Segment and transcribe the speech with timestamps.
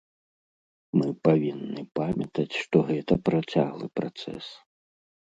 [0.99, 4.45] Мы павінны памятаць, што гэта працяглы працэс.